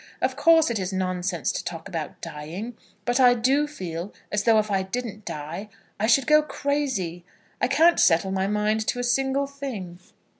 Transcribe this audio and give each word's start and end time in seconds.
Of 0.19 0.35
course 0.35 0.71
it 0.71 0.79
is 0.79 0.91
nonsense 0.91 1.51
to 1.51 1.63
talk 1.63 1.87
about 1.87 2.21
dying, 2.21 2.75
but 3.05 3.19
I 3.19 3.35
do 3.35 3.67
feel 3.67 4.11
as 4.31 4.45
though 4.45 4.57
if 4.57 4.71
I 4.71 4.81
didn't 4.81 5.25
die 5.25 5.69
I 5.99 6.07
should 6.07 6.25
go 6.25 6.41
crazy. 6.41 7.23
I 7.61 7.67
can't 7.67 7.99
settle 7.99 8.31
my 8.31 8.47
mind 8.47 8.87
to 8.87 8.99
a 8.99 9.03
single 9.03 9.45
thing." 9.45 9.99